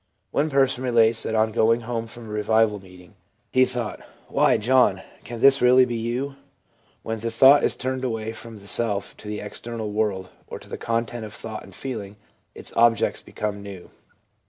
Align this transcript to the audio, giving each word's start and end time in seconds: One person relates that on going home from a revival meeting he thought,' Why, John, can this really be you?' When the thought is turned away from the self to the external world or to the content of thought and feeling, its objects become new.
One 0.31 0.49
person 0.49 0.83
relates 0.83 1.21
that 1.21 1.35
on 1.35 1.51
going 1.51 1.81
home 1.81 2.07
from 2.07 2.25
a 2.25 2.29
revival 2.31 2.79
meeting 2.79 3.13
he 3.51 3.65
thought,' 3.65 3.99
Why, 4.29 4.57
John, 4.57 5.03
can 5.23 5.41
this 5.41 5.61
really 5.61 5.85
be 5.85 5.95
you?' 5.95 6.37
When 7.03 7.19
the 7.19 7.29
thought 7.29 7.63
is 7.63 7.75
turned 7.75 8.03
away 8.03 8.31
from 8.31 8.57
the 8.57 8.67
self 8.67 9.15
to 9.17 9.27
the 9.27 9.41
external 9.41 9.91
world 9.91 10.31
or 10.47 10.57
to 10.57 10.67
the 10.67 10.75
content 10.75 11.23
of 11.25 11.35
thought 11.35 11.61
and 11.61 11.75
feeling, 11.75 12.15
its 12.55 12.73
objects 12.75 13.21
become 13.21 13.61
new. 13.61 13.91